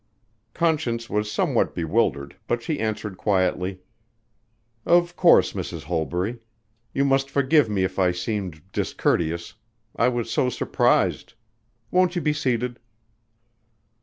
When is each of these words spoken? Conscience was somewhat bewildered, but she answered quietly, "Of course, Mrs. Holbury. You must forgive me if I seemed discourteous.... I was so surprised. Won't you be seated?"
Conscience 0.55 1.11
was 1.11 1.31
somewhat 1.31 1.75
bewildered, 1.75 2.35
but 2.47 2.63
she 2.63 2.79
answered 2.79 3.17
quietly, 3.19 3.81
"Of 4.83 5.15
course, 5.15 5.53
Mrs. 5.53 5.83
Holbury. 5.83 6.39
You 6.91 7.05
must 7.05 7.29
forgive 7.29 7.69
me 7.69 7.83
if 7.83 7.99
I 7.99 8.09
seemed 8.11 8.63
discourteous.... 8.71 9.53
I 9.95 10.07
was 10.07 10.31
so 10.31 10.49
surprised. 10.49 11.35
Won't 11.91 12.15
you 12.15 12.21
be 12.23 12.33
seated?" 12.33 12.79